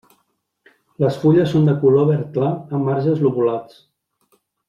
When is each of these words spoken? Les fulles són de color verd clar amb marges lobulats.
Les 1.03 1.19
fulles 1.25 1.51
són 1.55 1.67
de 1.69 1.75
color 1.83 2.09
verd 2.13 2.33
clar 2.39 2.49
amb 2.55 2.89
marges 2.91 3.23
lobulats. 3.27 3.79